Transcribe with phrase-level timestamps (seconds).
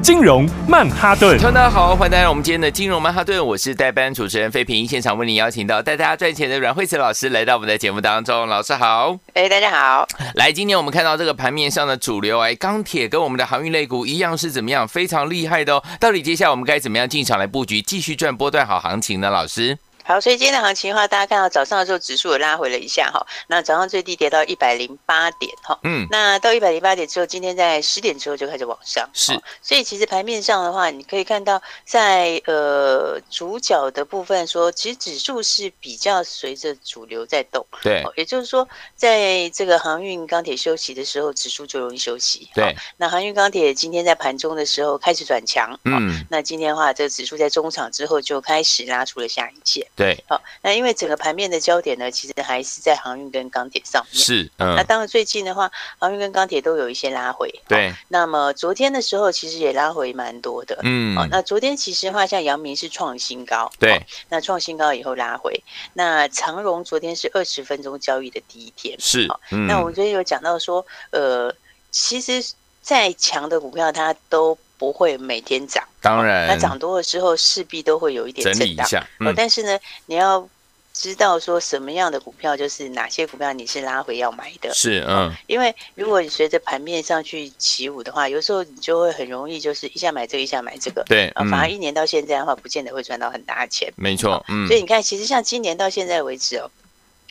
[0.00, 19.28] 金融曼哈顿，大家好，欢迎来到我们今天的金融曼哈顿，我是代班主持人费平，现场为您邀请到带大家赚钱的阮慧慈老师来到我们的节目当中，老师好，哎，大家好，来，今天我们看到这个盘面上的主流，哎，钢铁跟我们的航运类股一样是怎么样，非常厉害的哦，到底接下来我们该怎么样进场来布局，继续赚波段好行情呢？
[19.30, 19.76] 老师？
[20.08, 49.86] 好，所以今天的行情的话，大家看到早上的时候指数也拉回了一下哈，那早上最低跌到一百零八点哈，嗯，那到一百零八点之后，今天在十点之后就开始往上，是，所以其实盘面上的话，你可以看到在呃主角的部分说，其实指数是比较随着主流在动，对，也就是说，在这个航运钢铁休息的时候，指数就容易休息，对，那航运钢铁今天在盘中的时候开始转强，嗯，那今天的话，这个指数在中场之后就开始拉出了下影线。
[49.98, 54.22] 对，好，那因为整个盘面的焦点呢，其实还是在航运跟钢铁上面。
[54.22, 55.68] 是，嗯，那当然最近的话，
[55.98, 57.52] 航运跟钢铁都有一些拉回。
[57.66, 60.78] 对，那么昨天的时候，其实也拉回蛮多的。
[60.84, 63.68] 嗯，好，那昨天其实的话，像阳明是创新高。
[63.80, 65.60] 对，那创新高以后拉回。
[65.94, 68.94] 那长荣昨天是二十分钟交易的第一天。
[69.00, 71.52] 是，嗯，那我们昨天有讲到说，呃，
[71.90, 74.56] 其实再强的股票它都。
[74.78, 79.06] 不会每天涨，当然，那涨多了之后势必都会有一点震荡，整理一下。
[79.20, 80.48] 嗯，但是呢，你要
[80.94, 84.72] 知道说什么样的股票，就是哪些股票你是拉回要买的。
[84.72, 91.02] 是，嗯，因为如果你随着盘面上去起舞的话，有时候你就会很容易就是一下买这个，一下买这个。
[91.06, 93.92] 对，反而一年到现在的话，不见得会赚到很大的钱。
[93.96, 96.70] 没错，嗯，所以你看，其实像今年到现在为止哦。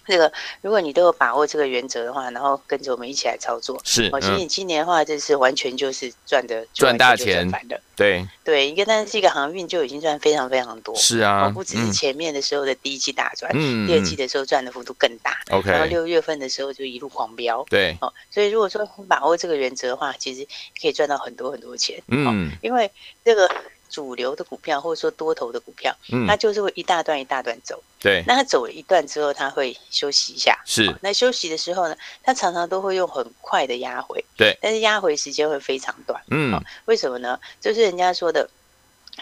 [0.07, 4.09] 这个，如果你都有把握这个原则的话，然后跟着我们一起来操作，是。
[4.13, 7.81] 哦，其实你今年的话，这是完全就是赚的赚大钱的。
[7.95, 10.95] 对对，一个但是一个航运就已经赚非常非常多。
[10.95, 15.35] 是啊，不只是前面的时候的第一季大赚，嗯，第二季的时候赚的幅度更大。
[15.49, 17.65] OK，然后六月份的时候就一路狂飙。
[17.69, 20.47] 对，哦，所以如果说把握这个原则的话，其实
[20.79, 22.01] 可以赚到很多很多钱。
[22.07, 22.89] 嗯，因为
[23.25, 23.49] 这个。
[23.89, 27.81] 主流的股票或者说多头的股票，嗯，它就是会一大段一大段走。
[27.99, 30.59] 对，那它走了一段之后，它会休息一下。
[30.65, 34.23] 是，那休息的时候呢，它常常都会用很快的压回。
[34.37, 36.21] 对，但是压回时间会非常短。
[36.29, 37.39] 嗯，为什么呢？
[37.59, 38.49] 就是人家说的。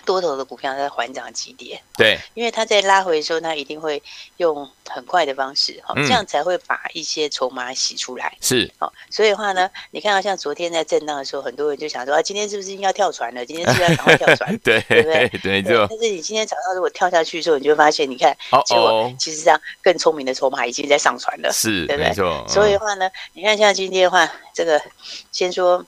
[0.04, 4.02] 多头的股票在缓涨急跌，对，因为它在拉回的时候，它一定会
[4.38, 8.36] 用很快的方式，哈，这样才会把一些筹码洗出来。
[8.42, 13.46] 是，好，所以的话呢，你看到像昨天在震荡的时候，很多人就想说啊，今天是不是应该跳船了？
[13.46, 14.58] 今天是不是要赶快跳船？
[14.60, 15.30] 对，对不对？
[15.42, 15.88] 对，就。
[15.88, 18.36] 但是你今天早上如果跳下去的时候，你就会发现，你看，
[18.66, 22.10] 结果其实这样更聪明的筹码已经在上船了，是，对不对？
[22.10, 22.46] 没错。
[22.48, 24.82] 所以的话呢，你看像今天的话，这个
[25.32, 25.84] 先说。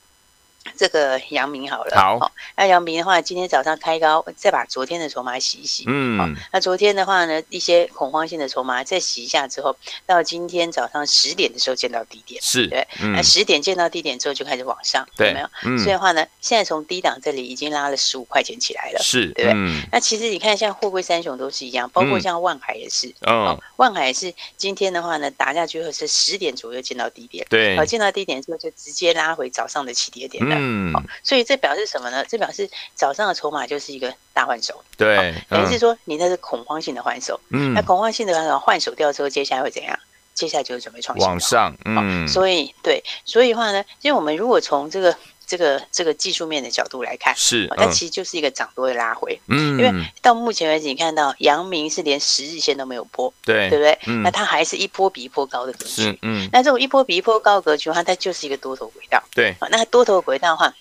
[0.76, 15.78] 这个阳明好了，好，那阳明的话，今天早上开高，再把昨天的筹码洗一洗，嗯，那昨天的话呢，一些恐慌性的筹码再洗一下之后，到今天早上十点的时候见到低点，是对，那十点见到低点之后就开始往上，对，有没有？
[15.78, 19.88] 所以的话呢，现在从低档这里已经拉了十五块钱起来了，是，对不对？
[19.92, 30.57] 那其实你看，像货柜三雄都是一样，包括像万海也是，哦，万海也是今天的话呢，打下去后是十点左右见到低点，对，好，见到低点之后就直接拉回早上的起跌点了。
[30.60, 32.24] 嗯，好，所以这表示什么呢？
[32.28, 39.98] 这表示早上的筹码就是一个大换手，对，等于是说你那是恐慌性的换手，嗯，那恐慌性的换手掉之后，接下来会怎样？
[40.34, 45.18] 接下来就是准备创新往上，嗯，所以对，所以的话呢，因为我们如果从这个
[45.48, 49.92] 这个这个技术面的角度来看，是，它其实就是一个涨多的拉回，嗯，因为
[50.22, 53.98] 到目前为止，你看到阳明是连十日线都没有破，对，对不对？
[54.24, 60.74] 那它还是一波比一波高的格局，嗯，那这种一波比一波高的格局的话，它就是一个多头轨道，对，那多头轨道的话。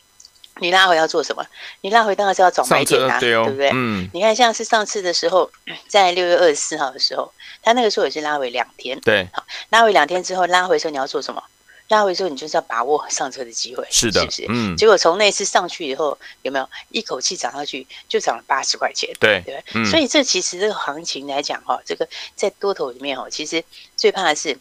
[0.59, 1.45] 你拉回要做什么？
[1.83, 3.71] 你拉回当然是要找买点啊，对，哦、对不对？
[3.75, 5.51] 嗯，你看像是上次的时候，
[5.87, 7.31] 在六月二十四号的时候，
[7.63, 11.43] 他那个时候也是拉回两天，对，好，拉回两天之后，拉回的时候你要做什么？
[11.89, 14.47] 拉回之后你就是要把握上车的机会，是的，是不是？
[14.49, 19.11] 嗯，结果从那次上去以后，有没有一口气涨上去就涨了八十块钱？
[19.21, 23.63] 对，对，嗯、所以这其实这个行情来讲哈，这个在多头里面哈，其实
[23.97, 24.59] 最怕的是。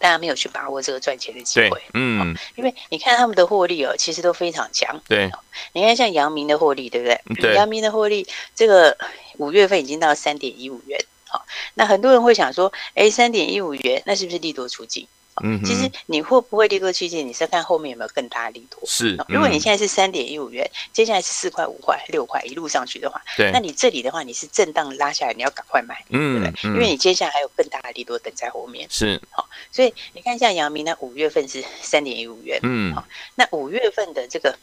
[0.00, 5.00] 大家没有去把握这个赚钱的机会，嗯，因为你看他们的获利哦，其实都非常强。
[5.08, 5.30] 对，
[5.72, 7.18] 你看像阳明的获利，对不对？
[7.40, 8.94] 对，阳明的获利，这个
[9.38, 11.02] 五月份已经到三点一五元。
[11.26, 15.08] 好，那很多人会想说，哎，三点一五元，那是不是利多出尽？
[15.42, 18.80] 嗯，其实你会不会利多区间，你是要看后面有没有更大的利多。
[18.86, 26.70] 是，如果你现在是三点一五元，接下来是四块、五块、六块一路上去的话，对，那你这里的话，你是震荡拉下来，你要赶快买，嗯，对不对？
[26.70, 28.86] 因为你接下来还有更大的利多等在后面。
[28.88, 33.04] 是，好，所以你看像阳明呢，五月份是三点一五元，嗯，好，
[33.34, 34.56] 那五月份的这个。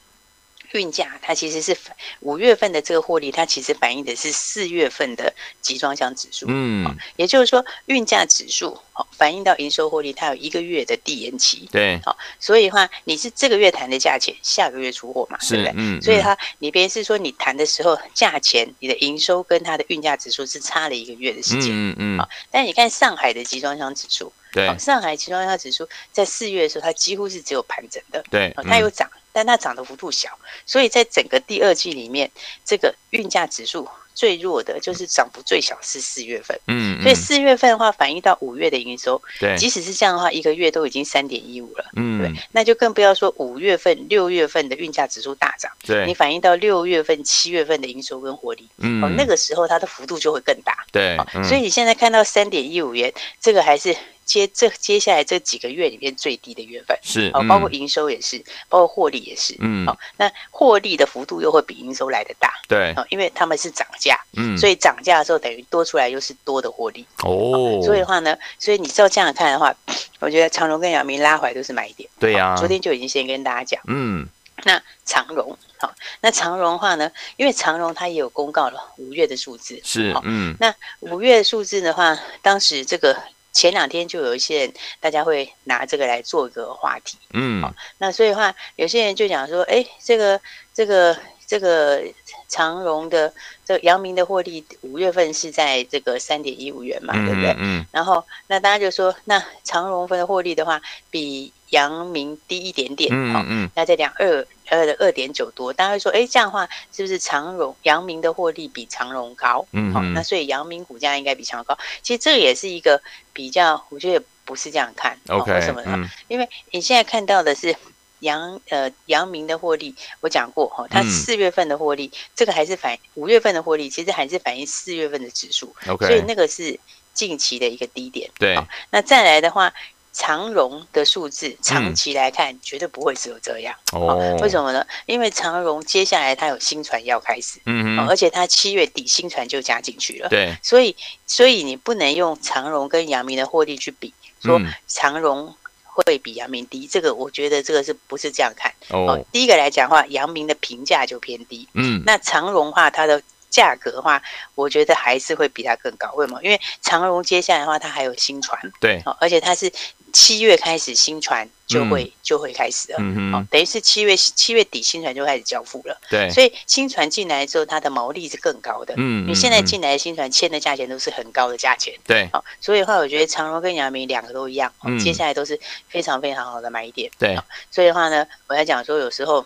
[0.73, 1.75] 运价它其实是
[2.21, 6.45] 五月份的这个获利，它其实反映的是四月份的集装箱指数。
[6.49, 11.67] 嗯，也就是说运价指数好反映到营收获利，它有一个月的递延期。
[11.71, 15.73] 对，好，所以的话你是这个月谈的价钱，下个月出货嘛，对不对？
[15.75, 21.71] 嗯，所以它你别是说你谈的时候价钱，你的营收跟它的运价指数是差了一个月的时间。
[21.71, 22.19] 嗯嗯。
[22.19, 28.23] 好，但你看上海的集装箱指数，对，上海集装箱指数在四月的时候，它几乎是只有盘整的。
[28.29, 29.09] 对，它有涨。
[29.31, 30.29] 但它涨的幅度小，
[30.65, 32.29] 所以在整个第二季里面，
[32.65, 36.59] 这个运价指数最弱的就是涨幅最小是四月份。
[36.67, 41.85] 嗯，嗯，所以四月份的话反映到五月的营收，对，即使是这样的话，一个月都已经三点一五了。
[41.95, 50.85] 嗯，对，那就更不要说五月份、六月份的运价指数大涨，对，你反映到六月份、七月份的营收跟活力，嗯，哦，那个时候它的幅度就会更大。
[50.91, 53.95] 对，嗯，所以你现在看到三点一五元，这个还是。
[54.31, 69.75] 接这接下来这几个月里面最低的月份是哦，包括营收也是，包括获利也是，嗯，好，那获利的幅度又会比营收来的大，对，因为他们是涨价，嗯，所以涨价的时候等于多出来又是多的获利哦，所以的话呢，所以你照这样看的话，
[70.19, 74.25] 我觉得长荣跟阳明拉回来都是买点，对呀，昨天就已经先跟大家讲，嗯，
[74.63, 83.17] 那长荣好，那长荣的话呢，因为长荣它也有公告了五月的数字是，嗯，那五月的数字的话，当时这个。
[83.51, 90.39] 前两天就有一些人，大家会拿这个来做一个话题，嗯，哦、那所以的话，有些人就讲说，哎，这个
[90.73, 91.17] 这个
[91.51, 92.01] 这个
[92.47, 93.33] 长荣的
[93.65, 97.53] 这个阳明的获利，五月份是在这个三点一五元嘛，嗯、对不对？
[97.59, 104.47] 嗯，然后那大家就说，那长荣分的获利的话，比阳明低一点点，嗯嗯，嗯，那这两二。
[104.71, 109.65] 呃，二点九多，大家会说，哎，这样的话是不是长荣、阳明的获利比长荣高？
[109.73, 111.77] 嗯，好、哦，那所以阳明股价应该比长荣高。
[112.01, 113.01] 其实这个也是一个
[113.33, 115.17] 比较，我觉得不是这样看。
[115.27, 115.91] OK，、哦、为什么呢？
[115.97, 117.75] 嗯、因为你现在看到的是
[118.21, 125.75] 阳呃阳明的获利，我讲过哈，它四月份的获利，嗯、这个还是反五月份的获利，其实还是反映四月份的指数。
[125.99, 126.79] 所以那个是
[127.13, 128.31] 近期的一个低点。
[128.39, 129.71] 对、哦，那再来的话。
[130.13, 133.73] 长荣的数字长期来看，绝对不会只有这样。
[133.93, 134.85] 哦，为什么呢？
[135.05, 140.27] 因为长荣接下来它有新船要开始，嗯嗯，而且它七月底新船就加进去了。
[140.27, 140.93] 对，所以
[141.25, 144.13] 所以你不能用长荣跟阳明的获利去比，
[144.43, 145.55] 说长荣
[145.93, 146.87] 会比阳明低。
[146.87, 148.73] 这个我觉得这个是不是这样看？
[148.89, 151.67] 哦，第一个来讲的话，阳明的评价就偏低。
[151.73, 153.21] 嗯，那长荣话它的。
[153.51, 154.23] 价格的话，
[154.55, 156.09] 我觉得还是会比它更高。
[156.13, 156.41] 为什么？
[156.41, 159.69] 因为长荣接下来的话，它还有新船，对，而且它是
[160.11, 175.59] 七月开始新船就会、嗯、就会开始了，嗯哼，等于是七月七月底新船就开始交付了，对，所以新船进来之后，它的毛利是更高的，嗯，你现在进来的新船签的价钱都是很高的价钱，对，好，所以的话，我觉得长荣跟阳明两个都一样，嗯，接下来都是
[175.89, 177.37] 非常非常好的买点，对，
[177.69, 179.45] 所以的话呢，我在讲说有时候。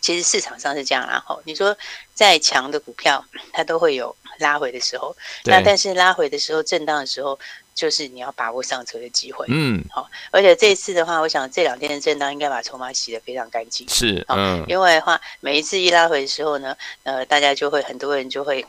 [0.00, 1.76] 其实市场上是这样，然后你说
[2.12, 5.16] 再强的股票，它都会有拉回的时候。
[5.44, 7.38] 那但是拉回的时候，震荡的时候，
[7.74, 9.46] 就是你要把握上车的机会。
[9.48, 10.06] 嗯，好。
[10.30, 13.88] 而且这一次的话，我想这两天的震荡应该把筹码洗得非常干净。
[13.88, 14.62] 是，嗯。
[14.68, 18.66] 因为的话，每一次一拉回的时候呢，呃，大家就会很多人就会。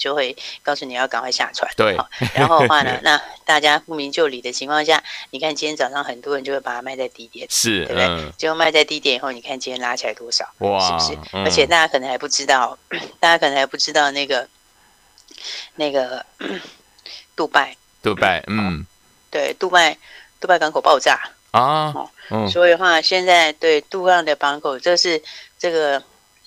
[0.00, 1.94] 就会告诉你要赶快下船，对，
[2.32, 8.32] 然后的话呢， 那大家不明就里的情况下，你看今天早上很多人就会把它卖在低点，是，对不对？
[8.38, 11.36] 结果卖在低点以后，你看今天拉起来多少，哇，是不是？
[11.44, 12.78] 而且大家可能还不知道，
[13.20, 14.48] 大家可能还不知道那个
[15.76, 16.24] 那个
[17.36, 18.84] 杜拜，杜拜，嗯，
[19.30, 19.96] 对，杜拜，
[20.40, 21.18] 杜拜港口爆炸
[21.50, 21.92] 啊，
[22.50, 25.22] 所以的话，现在对杜拜的港口，这是
[25.58, 26.02] 这个。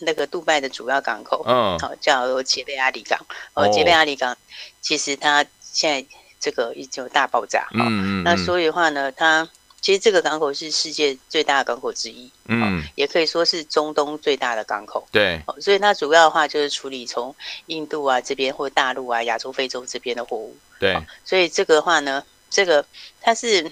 [0.06, 3.18] 那个杜拜的主要港口，嗯，好叫杰贝阿里港，
[3.54, 4.36] 哦，杰贝阿里港，
[4.82, 6.06] 其实它现在
[6.42, 9.48] 这个已经有大爆炸，嗯嗯，那所以的话呢，它
[9.84, 17.36] 其实这个港口是世界最大的港口之一，嗯，也可以说是中东最大的港口，对，所以它主要的话就是处理从
[17.66, 22.86] 印度啊这边或大陆啊亚洲非洲这边的货物，对，所以这个的话呢，这个
[23.22, 23.70] 它是。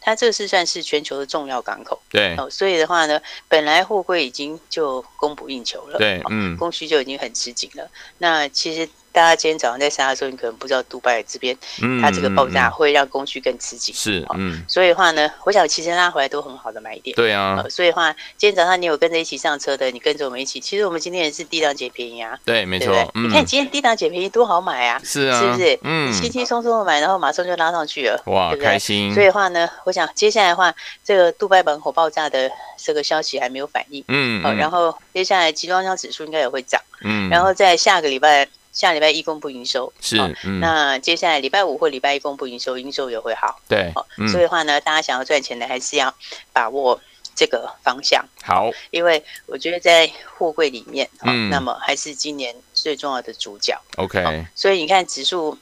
[0.00, 7.90] 它这是算是全球的重要港口，对，哦，所以的话呢，本来货柜已经就供不应求了，对，嗯，供需就已经很吃紧了。
[8.16, 8.88] 那其实。
[9.18, 11.58] 大家今天早上在杀的时候，你可能不知道杜拜这边，
[12.00, 13.92] 它这个爆炸会让供需更刺激。
[13.92, 14.62] 是，嗯。
[14.68, 17.16] 所以的话呢，我想其实拉回来都很好的买点。
[17.16, 17.64] 对啊。
[17.68, 20.60] 所以的话，今天早上你有跟着一起上车的，你跟着我们一起。
[20.60, 22.38] 其实我们今天也是低档捡便宜啊。
[22.44, 22.94] 对，没错。
[23.16, 25.00] 你看今天低档捡便宜多好买啊！
[25.02, 25.76] 是啊，是不是？
[25.82, 26.12] 嗯。
[26.12, 28.22] 轻轻松松的买，然后马上就拉上去了。
[28.26, 29.12] 哇，开心。
[29.12, 30.72] 所以的话呢，我想接下来的话，
[31.02, 34.04] 这个杜拜本火爆炸的这个消息还没有反应。
[34.06, 34.40] 嗯。
[34.44, 36.80] 好，然后接下来集装箱指数应该也会涨。
[37.02, 37.28] 嗯。
[37.28, 38.46] 然后在下个礼拜。
[38.78, 39.92] 下礼拜一公布营收。
[40.00, 46.14] 是，嗯，那接下来礼拜五或礼拜一公布营收，营收也会好，对，嗯、所以的话呢，大家想要赚钱的还是要
[46.52, 47.00] 把握
[47.34, 55.58] 这个方向，好，因为我觉得在货柜里面，嗯，那么还是今年最重要的主角，OK，所以你看指数，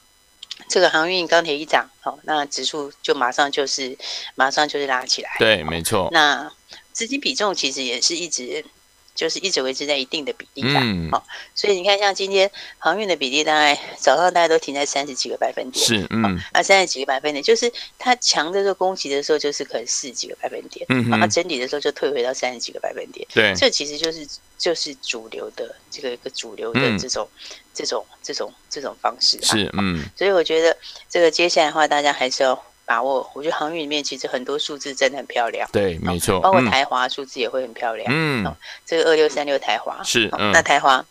[0.69, 3.97] 这个航运钢铁一涨，好，那指数就马上就是
[4.35, 6.53] 马上就是拉起来，对，没错，那
[6.93, 8.63] 资金比重其实也是一直。
[9.17, 11.23] 就是一直维持在一定的比例上，好、哦，
[11.55, 30.77] 所以你看，像今天航运的比例，大概早上大家都停在三十几个百分点，是，嗯，啊，三十几个百分点，就是它强的时候攻击的时候，就是可能四十几个百分点，嗯，然后整理的时候就退回到三十几个百分点，对，这其实就是就是主流的这个一个主流的这种、嗯、这种这种这种方式，是，嗯，所以我觉得
[31.09, 32.63] 这个接下来的话，大家还是要。
[32.87, 35.69] 把握，我觉得航运里面其实很多数字真的很漂亮。
[35.73, 38.07] 对，没错，包括台华数字也会很漂亮。
[38.09, 38.55] 嗯，
[38.87, 41.05] 这个二六三六台华是，那台华，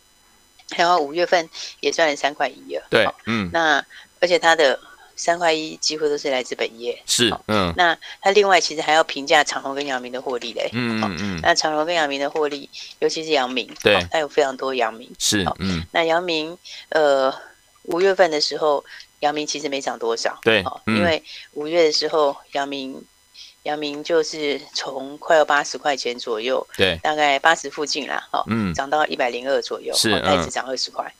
[0.70, 1.46] 台华五月份
[1.80, 2.82] 也赚了三块一了。
[2.88, 3.84] 对，嗯，那
[4.20, 4.80] 而且它的
[5.16, 6.98] 三块一几乎都是来自本业。
[7.04, 10.70] 是，嗯，那它另外其实还要评价长荣跟阳明的获利嘞。
[10.72, 15.14] 嗯嗯，那长荣跟阳明的获利，尤其是阳明，对，它有非常多阳明。
[15.18, 16.56] 是，嗯，那阳明，
[16.88, 17.30] 呃，
[17.82, 18.82] 五月份的时候。
[19.20, 23.02] 阳明其实没涨多少，对，因为五月的时候，阳明，
[23.62, 31.10] 阳明就是从快要八十块钱左右，对，大概八十附近啦，嗯，涨到一百零二左右，是，它只涨二十块，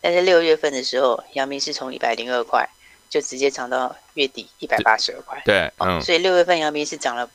[0.00, 2.68] 但是六月份的时候，阳明是从一百零二块
[3.08, 7.30] 就直接涨到月底一百八十二块，对，嗯，所以六月份阳明是涨了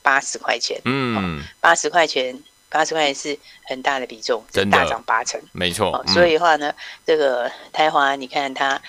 [0.00, 6.72] 八十块钱，嗯，八十块钱，八十块钱是很大的比重，真的大涨八成，没错，所以的话呢，
[7.04, 8.80] 这个台华，你看它。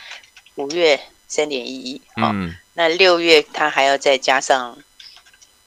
[0.57, 4.77] 五月三点一一，嗯，那六月它还要再加上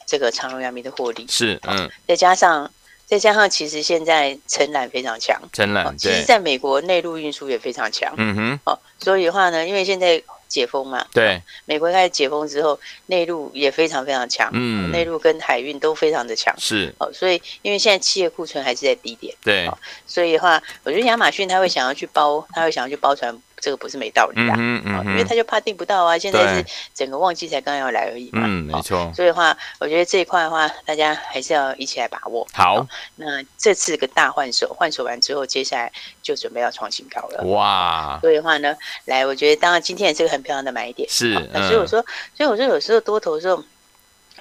[0.06, 2.70] 这个长荣、亚明的获利，是，嗯，再加上
[3.06, 19.70] 再加上，其实现在承揽非常强，承揽，其实在美国内陆运输也非常强，嗯哼，哦，所以的话呢，因为现在解封嘛，对，美国开始解封之后，内陆也非常非常强，嗯，内陆跟海运都非常的强，是，哦，所以因为现在企业库存还是在低点，对，
[20.06, 23.40] 所以的话，我觉得亚马逊他会想要去包，他会想要去包船。
[23.60, 26.16] 这个不是没道理的，嗯嗯，因为他就怕订不到啊。
[26.16, 26.64] 现在是
[26.94, 29.12] 整个旺季才刚要来而已嘛，嗯，没错。
[29.14, 32.46] 所以的话，我觉得这一块的话，大家还是要一起来把握。
[32.52, 32.86] 好，
[33.16, 33.26] 那
[33.58, 37.42] 这次个大换手，换手完之后，接下来就准备要创新高了。
[37.44, 38.18] 哇！
[38.20, 38.74] 所以的话呢，
[39.04, 41.08] 来，我觉得当然今天也是个很漂亮的买点。
[41.08, 43.62] 是，所以我说，所以我说有时候多头的时候，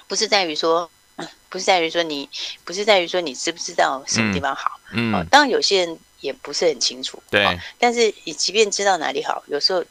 [0.08, 0.90] 不是在于说，
[1.50, 2.26] 不是在于说你，
[2.64, 4.80] 不是在于说你知不知道什么地方好。
[4.92, 5.98] 嗯，当然有些人。
[6.20, 7.58] 也不是很清楚，对。
[7.78, 9.82] 但是你即便知道哪里好，有时候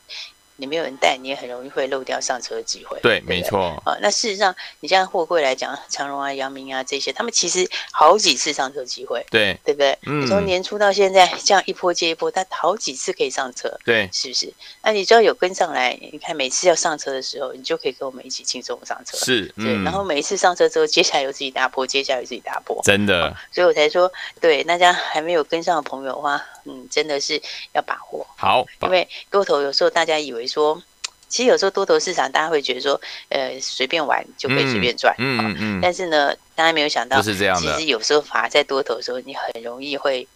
[0.59, 2.99] 你没有人带，你也很容易会漏掉上车的机会。
[3.01, 3.81] 对，没错。
[3.85, 9.97] 啊，那事实上，你像货柜来讲，长荣啊、阳明啊这些，他们其实好几次上车机会，对，对不对？
[10.05, 10.27] 嗯。
[10.27, 14.53] 从年初到现在，这样一波接一波，他好几次可以上车，对，是不是？
[14.83, 19.17] 那你只要有跟上来，你看每次要上车的时候，你就可以跟我们一起轻松上车。
[19.17, 19.73] 是，对。
[19.83, 23.35] 然后每一次上车之后，接下来有自己大波，接下来有自己大波，真的。
[23.51, 24.11] 所以我才说，
[24.41, 26.43] 对大家还没有跟上的朋友的话。
[26.69, 27.41] 嗯，真的是
[27.73, 30.81] 要把握好，因为多头有时候大家以为说，
[31.27, 32.99] 其实有时候多头市场大家会觉得说，
[33.29, 37.73] 呃，随便玩就可以随便赚，嗯嗯，嗯，但是呢，大家没有想到，是这样的。
[37.75, 40.27] 其实有时候反而在多头的时候，你很容易会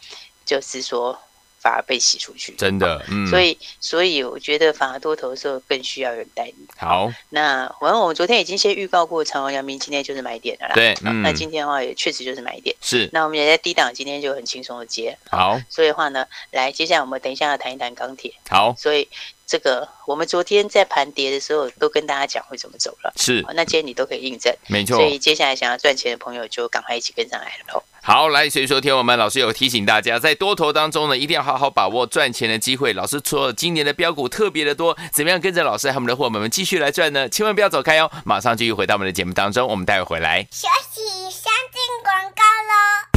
[0.45, 1.17] 就是说。
[1.63, 6.67] 反而被洗出去，真的，嗯，所以，所以我觉得反而多头的时候更需要有人带你。
[6.75, 10.73] 好，那反正我们昨天已经先预告过，长荣、阳明今天就是买点的啦。
[10.75, 12.75] 对，嗯，那今天的话也确实就是买点。
[12.81, 15.17] 是，那我们也在低档，今天就很轻松的接。
[15.31, 18.33] 好，所以的话呢，来，接下来我们等一下要谈一谈钢铁。
[18.49, 19.07] 好，所以
[19.47, 23.13] 这个我们昨天在盘跌的时候都跟大家讲会怎么走了。
[23.15, 24.97] 是，那今天你都可以印证，没错。
[24.97, 27.81] 所以接下来想要赚钱的朋友就赶快一起跟上来了。
[28.05, 32.91] 好，来，所以说，天我们老师有提醒大家，在多头当中呢，一定要好好把握赚钱的机会。
[32.91, 37.29] 老师说，今年的标股特别的多，怎么样跟着老师和我们的伙伴们继续来赚呢？
[37.29, 40.45] 千万不要走开哦，马上继续回到我们的节目当中，我们待会回来。
[40.51, 43.12] 休息，先进广告喽。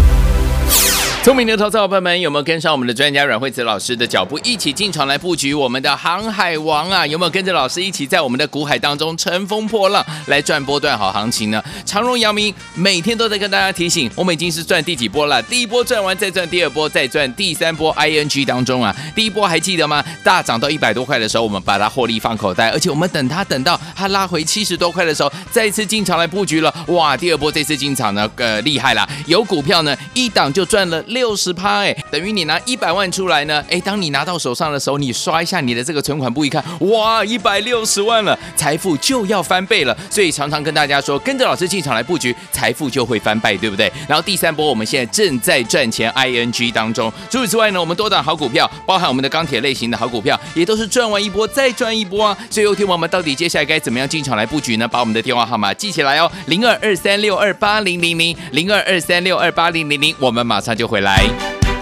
[1.27, 7.05] 聪明的投资伙伴们，有没有跟上我们的专家阮慧慈老师的脚步，一起进场来布局我们的航海王啊？
[7.05, 11.61] 有没有跟着老师一起在我们的股海当中乘风破浪来赚波段好行情呢？
[11.85, 15.43] 长荣、阳明每天都在跟大家提醒，我们已经是赚第几波了？
[15.43, 17.93] 第一波赚完再赚第二波，再赚第三波。
[17.97, 20.05] ING 当中啊，第一波还记得吗？
[20.23, 26.73] 大涨到一百多块的时候，我们把它获利放口袋，而且我们等它等到它拉回七十多块的时候，再次进场来布局了。
[26.87, 29.05] 哇，第二波这次进场呢，呃，厉害啦！
[29.27, 31.03] 有股票呢，一档就赚了。
[31.17, 39.97] 六十趴哎，等于你拿一百万出来呢，哎，当你拿到手上的时候，你刷一下你的这个存款簿一看，哇，一百六十万了，财富就要翻倍了。
[40.11, 43.91] 所以常常跟大家说，跟着老师进场来布局，财富就会翻倍，对不对？
[44.07, 47.11] 然后第三波，我们现在正在赚钱，ING 当中。
[47.31, 52.37] 除此之外呢，我们多档好股票，包含我们的钢铁类型的好股票，也都是赚完一波再赚一波啊。
[52.51, 54.87] 所以，有听我们到底接下来该怎么样进场来布局呢？
[54.87, 61.06] 把我们的电话号码记起来哦，零二二三六二八零零零，零二二三六二八零零零，我们马上就回来。
[61.07, 61.56] 来。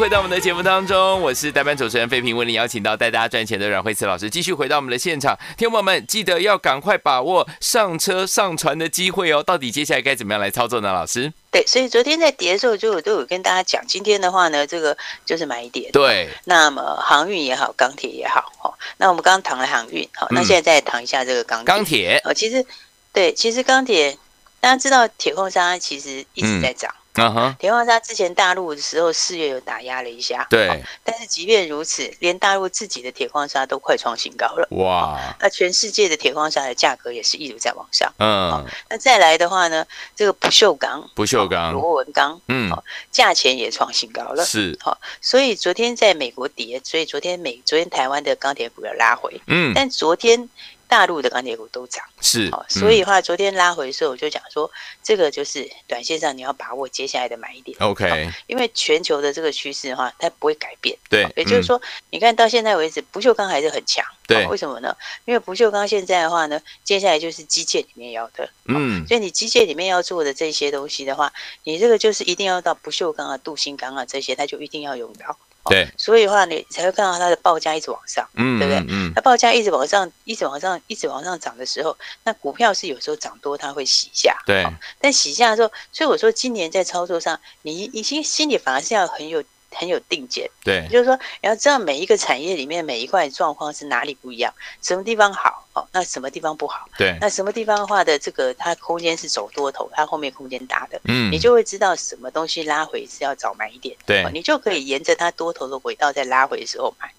[0.00, 5.38] 回到我们的节目当中，我是代班主持人费平，为您邀请到带大家赚钱的阮慧慈老师，继续回到我们的现场。
[5.58, 9.42] 听众朋友们，记得要赶快把握上车上船的机会哦。
[9.42, 10.90] 到底接下来该怎么样来操作呢？
[10.90, 11.30] 老师？
[11.50, 15.92] 对，所以昨天在跌的时候，就我都有跟大家讲，今天的话呢，这个就是买点。
[15.92, 16.30] 对。
[16.46, 21.66] 那么航运也好，钢铁也好，哈，那我们刚刚谈了航运，好，那现在再谈一下这个钢铁。
[21.66, 22.22] 钢铁。
[22.24, 22.64] 哦，其实，
[23.12, 24.16] 对，其实钢铁，
[24.60, 26.90] 大家知道铁矿砂其实一直在涨。
[26.90, 35.18] 嗯嗯哼，铁矿砂之前大陆的时候四月有打压了一下，对、哦，但是即便如此，连大陆自己的铁矿砂都快创新高了，哇、哦！
[35.40, 42.70] 那全世界的铁矿砂的价格也是一直在往上，嗯、哦，那再来的话呢，这个不锈钢、不锈钢、螺纹钢，嗯，
[43.10, 50.48] 价钱也创新高了，是，好、哦，所以昨天在美国跌，所以昨天美昨天台湾的钢铁股要拉回，嗯，但昨天。
[50.90, 54.68] 大陆的钢铁股都涨，是，哦，所以的话，昨天拉回的时候，我就讲说，
[55.04, 64.96] 这个就是短线上你要把握接下来的买点，OK，因为全球的这个趋势的话，它不会改变，对，也就是说，你看到现在为止，不锈钢还是很强，对，为什么呢？
[65.26, 75.36] 因为不锈钢现在的话呢，接下来就是机械里面要的，嗯，所以你机械里面要做的这些东西的话，你这个就是一定要到不锈钢啊、镀锌钢啊这些，它就一定要用到。
[75.66, 78.84] 对，所以的话，你才会看到它的报价一直往上，嗯，对不对？
[78.88, 84.66] 嗯，它报价一直往上，一直往上，一直往上涨的时候，那股票是有时候涨多，它会洗下，对。
[85.00, 89.42] 但洗下的时候，所以我说今年在操作上，你你心心里反而是要很有。
[89.80, 107.10] 很有定见，对，就是说你要知道每一个产业里面每一块状况是哪里不一样，什么地方好哦，那什么地方不好，对，那什么地方的话的这个它空间是走多头，它后面空间大的，嗯，你就会知道什么东西拉回是要早买一点，对，你就可以沿着它多头的轨道在拉回的时候买。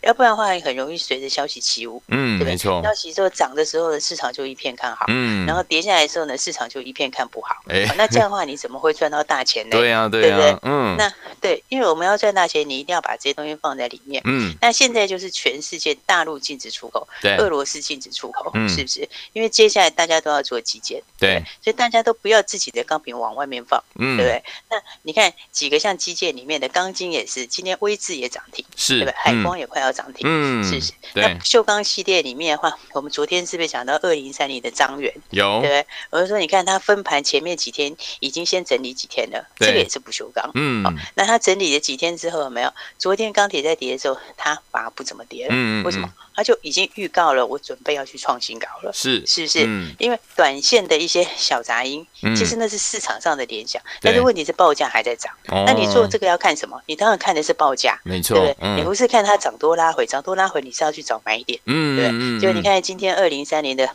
[0.00, 2.80] 要不然的话，很容易随着消息起舞，嗯，对，没错。
[2.82, 9.72] 消息之后涨的时候呢，市场就一片看好，嗯，然后跌下来的时候呢，市场就一片看不好，哎，那这样的话，你怎么会赚到大钱呢？
[9.76, 10.70] 对呀，对呀，对不对？
[10.70, 14.54] 嗯，那对，因为我们要赚大钱，你一定要把这些东西放在里面，嗯。
[14.60, 19.08] 那现在就是全世界大陆禁止出口，对，俄罗斯禁止出口，是不是？
[19.32, 24.44] 因为接下来大家都要做基建，对，所以大家都不要自己的钢瓶往外面放，嗯，对不对？
[24.70, 29.14] 那你看几个像基建里面的钢筋也是，今天威智也涨停，是，对不对？
[29.16, 30.36] 海光也快要涨停，嗯。
[30.46, 30.92] 嗯，是不是？
[31.14, 31.22] 对。
[31.22, 35.12] 那锈钢系列里面的话，我们昨天是不是讲到二零三零的张元？
[35.30, 35.86] 有，对不对？
[36.10, 40.50] 我就说，你看它分盘前面几天已经先整理几天了，这个也是不锈钢。
[40.54, 42.72] 嗯，好，那它整理了几天之后有没有？
[42.98, 45.50] 昨天钢铁在跌的时候，它反而不怎么跌了。
[45.52, 46.12] 嗯，为什么？
[46.34, 48.90] 它就已经预告了，我准备要去创新高了。
[48.92, 49.60] 是，是不是？
[50.00, 55.32] 因为短线的一些小杂音，其实那是市场上的联想，但是问题是报价还在涨。
[55.46, 56.82] 那你做这个要看什么？
[56.86, 58.74] 你当然看的是报价，没错，对不对？
[58.74, 60.34] 你不是看它涨多拉回，涨多。
[60.34, 63.88] 拉回你是要去找买点，嗯，对，就你看今天二零三零的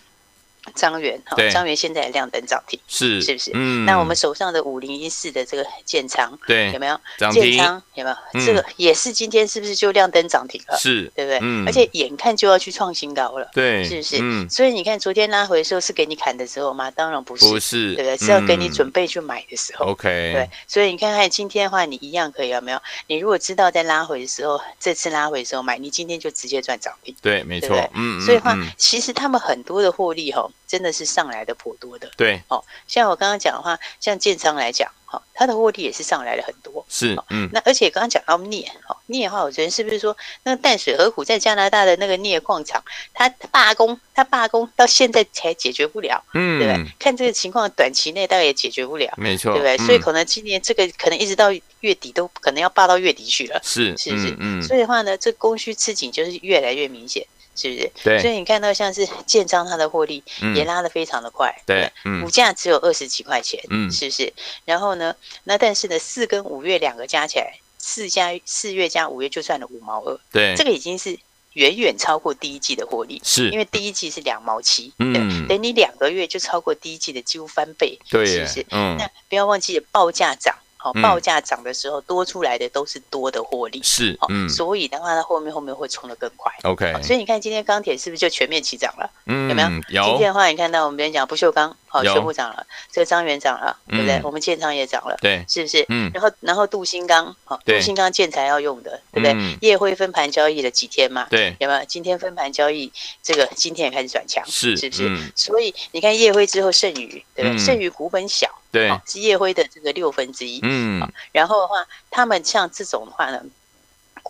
[0.76, 3.52] 彰源哈，张元现在亮灯涨停，是是不是？
[3.54, 7.00] 嗯，那我们手上的五零一四的这个建仓，对，有没有？
[7.18, 8.46] 建仓有没有？
[8.46, 10.78] 这个也是今天是不是就亮灯涨停了？
[10.78, 11.40] 是，对不对？
[11.42, 14.18] 嗯，而且眼看就要去创新高了，对，是不是？
[14.22, 16.92] 嗯，所以你看昨天拉回的时候是给你砍的时候吗？
[16.92, 18.18] 当然不是，不是，对不对？
[18.18, 22.80] 是要给你准备去买的时候，OK，对，所以你看看今天的话，你一样可以有没有？
[23.08, 30.48] 你如果知道在拉回的时候，这次拉回的时候买，你今天就直接赚涨停，对，没错，嗯，所以话其实他们很多的获利哈。
[30.68, 42.82] 真的是上来的颇多的，对，哦，像我刚刚讲的话，像建仓来讲，哈，它的获利也是上来了很多，是，嗯，那而且刚刚讲到镍，哈，镍的话，我觉得是不是说那个淡水河谷在加拿大的那个镍矿厂，
[43.14, 46.92] 它罢工，它罢工到现在才解决不了，嗯，对不对？
[46.98, 49.78] 看这个情况，短期内大概也解决不了，没错，对不对？
[49.86, 54.34] 所以可能今年这个可能一直到月底都可能要罢到月底去了，是，是不是？
[54.40, 57.26] 嗯，所以的话呢，这供需吃紧就是越来越明显。
[57.56, 57.92] 是不是？
[58.04, 60.24] 对，所以你看到像是建章它的获利
[60.56, 64.34] 也拉得非常的快，对，股价只有二十几块钱，嗯，是不是？
[64.66, 71.18] 然后呢，那但是呢，四跟五月两个加起来，四加四月加五月就赚了五毛二，对，这个已经是
[71.54, 78.66] 远远超过第一季的获利，是因为第一季是两毛七，嗯，等你两个月就超过第一季的几乎翻倍，对，是不是？
[78.72, 80.56] 嗯，那不要忘记报价涨。
[80.84, 86.52] 好，报价涨的时候，多出来的都是多的获利，是，嗯，所以的话，它后面后面会冲得更快。
[86.64, 89.08] OK，所以你看今天钢铁是不是就全面起涨了？
[89.28, 89.70] 嗯，有没有？
[89.90, 90.04] 有。
[90.10, 94.22] 今天的话，你看到我们别人讲不锈钢，好，全部涨了，这个张元涨了，对不对？
[94.24, 95.86] 我们建仓也涨了，对，是不是？
[95.90, 96.10] 嗯。
[96.14, 99.58] 然后，然后镀锌钢，好，镀锌钢建材要用的，对不对？
[99.60, 101.28] 夜辉分盘交易了几天嘛？
[101.30, 101.84] 对，有没有？
[101.84, 102.90] 今天分盘交易，
[103.22, 105.32] 这个今天也开始转强，是，是不是？
[105.36, 107.58] 所以你看夜辉之后，剩余，对不对？
[107.60, 108.50] 剩余股本小。
[108.72, 110.62] 对，是夜辉的这个六分之一。
[110.64, 113.44] 嗯，然后的话，他们像这种的话呢，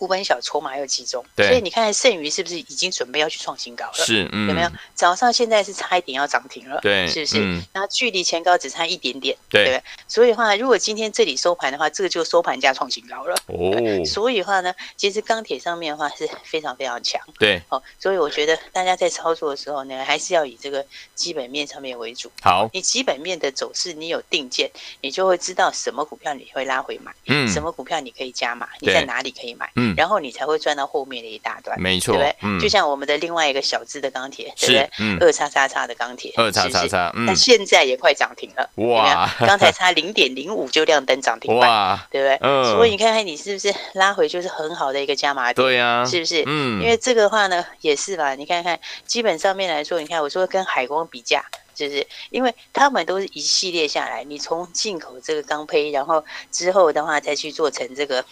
[0.02, 4.04] 股本小，筹码又集中，所以你看剩余是不是已经准备要去创新高了？
[4.04, 4.72] 是，嗯、有没有？
[4.96, 7.38] 早上现在是差一点要涨停了，对，是不是？
[7.40, 13.36] 嗯、然后距离前高只差一点点，对，对，所以的话，如果今天这里收盘的话，这个就收盘价创新高了。
[13.46, 20.84] 哦，所以的话呢，其实钢铁上面的话是非常非常强，对，哦，所以我觉得大家在操作的时候呢，还是要以这个
[21.14, 22.32] 基本面上面为主。
[22.42, 32.36] 好，你基本面的走势，你有定见，你就会知道什么股票你会拉回买，嗯，什么股票你可以加码，你在哪里可以买，嗯，然后你才会赚到后面的一大段，没错，对不对？
[32.42, 34.90] 嗯，就像我们的另外一个小资的钢铁，对不对？
[35.00, 42.38] 嗯，二叉叉叉的钢铁，二叉叉叉，嗯，那现在也快涨停了，哇，刚才差零点零五就亮灯涨停板，哇，对不对？
[42.42, 46.44] 嗯，所以你看看你是不是拉回就是很好的一个加码点，对呀，是不是？
[46.46, 51.44] 嗯，因为这个话呢也是吧，你看看基本上面来说，你看我说跟海光比价。
[51.74, 58.24] 就是因为他们都是一系列下来，你从进口这个钢坯，然后之后的话再去做成这个，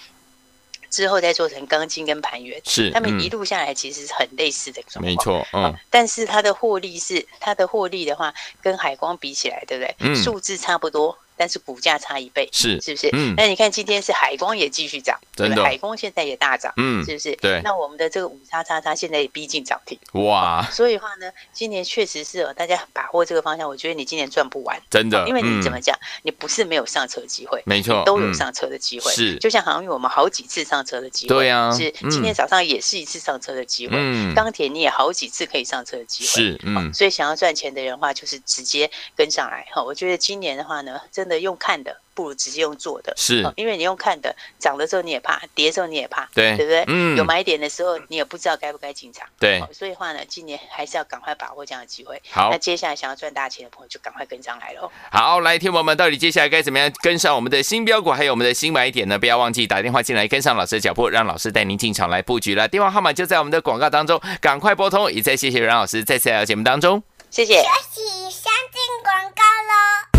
[0.89, 9.95] 之后再做成钢筋跟盘圆，是他们一路下来其实是很类似的状况，没错，嗯，但是它的获利是它的获利的话，跟海光比起来，对不对？
[9.99, 11.17] 嗯，数字差不多。
[11.39, 13.09] 但是股价差一倍，是是不是？
[13.13, 17.33] 嗯，那你看今天是海光也继续涨，真的，海光现在也大涨，嗯，是不是？
[17.37, 17.61] 对。
[17.63, 20.67] 那我们的这个五叉叉叉现在也逼近涨停，哇！
[20.69, 25.25] 所以的话呢，今年确实是哦，大家把握这个方向，我觉得你今年赚不完，真的。
[25.29, 29.09] 因为你怎么讲，你不是没有上车机会，没错，都有上车的机会。
[29.13, 33.93] 是，就像航运，我们好几次上车的机会，对呀，是今天早上也是一次上车的机会。
[33.97, 36.93] 嗯，钢铁你也好几次可以上车的机会，是，嗯。
[36.93, 39.81] 所以想要赚钱的人的话，就是直接跟上来哈。
[39.81, 41.95] 我觉得今年的话呢，真的用看的。
[42.15, 46.83] 不如直接用做的，是，因为你用看的，涨的时候你也怕，跌的时候你也怕，对，对不对？
[46.87, 49.63] 嗯，有买点的时候，你也不知道该不该进场，对。
[49.71, 52.21] 所以话呢，今年还是要赶快把握这样的机会。
[52.29, 54.91] 好，那接下来想要赚大钱的朋友就赶快跟上来喽。
[55.13, 59.17] 好，来，听友们，到底接下来该怎么样跟上我们的新标股，还有我们的新买点呢？
[59.17, 62.67] 不要忘记打电话进来跟上老师的脚步，让老师带您进场来布局了。
[62.67, 65.09] 电话号码就在我们的广告当中，赶快拨通。
[65.09, 67.61] 也再谢谢阮老师再次来到节目当中，谢谢。
[67.61, 70.18] 休息，先进广告喽。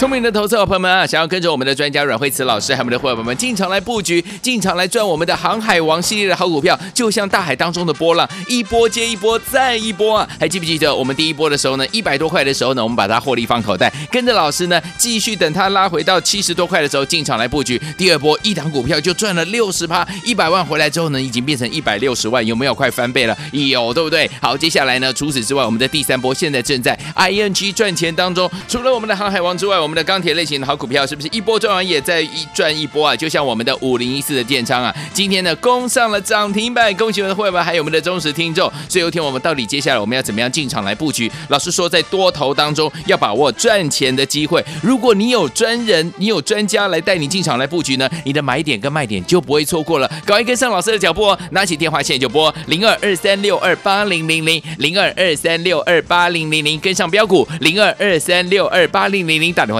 [0.00, 10.28] 聪明的投资者朋友们啊，想要跟着我们的专家阮慧慈老师，还有我们的伙伴们进场来布局，进场来赚我们的航海王系列的好股票，就像大海当中的波浪，一波接一波，再一波啊！
[10.38, 11.86] 还记不记得我们第一波的时候呢？
[11.92, 17.78] 一百多块的时候呢，我们把它获利放口袋，跟着老师呢，继续等它拉回到七十多块的时候进场来布局。
[17.98, 23.36] 第二波一档股票就赚了六十趴，一百万回来之后呢，已经变成一百六十万，有没有快翻倍了？
[23.52, 24.26] 有，对不对？
[24.40, 28.50] 好，接下来呢，除此之外，我们的第三波现在正在 ING 赚钱当中。
[28.66, 30.70] 除了我们的航海王之外，我我们的钢铁类型的。
[30.70, 33.16] 好股票是不是一波赚完也在一赚一波啊？
[33.16, 38.72] 就像我们的五零一四的电仓啊，今天呢攻上了涨停板，恭喜我们的会员还有我们的忠实听众。
[38.88, 41.28] 最后一天我们到底接下来我们要怎么样进场来布局？
[41.48, 44.64] 老师说在多头当中要把握赚钱的机会。
[44.80, 50.06] 如果你有专人，你有专家来带你进场来布局呢，你的买点跟卖点就不会错过了。
[50.24, 59.79] 赶快跟上老师的脚步哦，拿起电话线就拨零二二三六二八零零零零二二三六二八零零零，跟上标股零二二三六二八零零零，打电话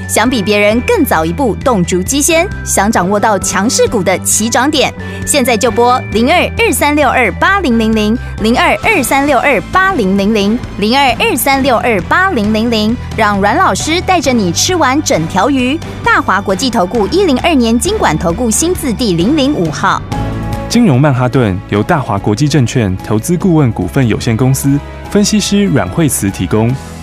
[0.11, 4.93] 想比别人更早一步动足机先，想掌握到强势股的起涨点，
[5.25, 15.79] 现在就拨零二二三六二八零零零零二二三六二八零零零零二二三六二八零零零，让阮老师带着你吃完整条鱼。
[16.03, 20.01] 大华国际投顾一零二年金管投顾新字第零零五号。
[20.67, 24.77] 金融曼哈顿由大华国际证券投资顾问股份有限公司
[25.09, 26.69] 分析师阮慧慈提供。